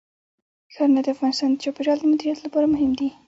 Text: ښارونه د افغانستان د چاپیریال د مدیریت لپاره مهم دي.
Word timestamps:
ښارونه 0.73 1.01
د 1.03 1.07
افغانستان 1.15 1.49
د 1.51 1.57
چاپیریال 1.63 1.97
د 2.01 2.05
مدیریت 2.11 2.39
لپاره 2.43 2.71
مهم 2.73 2.91
دي. 2.99 3.09